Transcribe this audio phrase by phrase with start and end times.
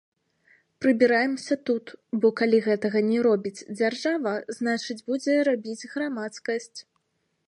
[0.83, 1.85] Прыбіраемся тут,
[2.23, 6.79] бо калі гэтага не робіць дзяржава, значыць будзе рабіць грамадскасць.